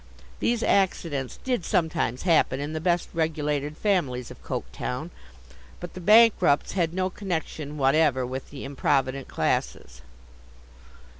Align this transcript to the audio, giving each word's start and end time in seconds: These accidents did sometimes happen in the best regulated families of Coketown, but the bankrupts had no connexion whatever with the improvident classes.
These 0.39 0.63
accidents 0.63 1.37
did 1.43 1.63
sometimes 1.63 2.23
happen 2.23 2.59
in 2.59 2.73
the 2.73 2.81
best 2.81 3.09
regulated 3.13 3.77
families 3.77 4.31
of 4.31 4.41
Coketown, 4.43 5.11
but 5.79 5.93
the 5.93 6.01
bankrupts 6.01 6.71
had 6.71 6.91
no 6.91 7.11
connexion 7.11 7.77
whatever 7.77 8.25
with 8.25 8.49
the 8.49 8.63
improvident 8.63 9.27
classes. 9.27 10.01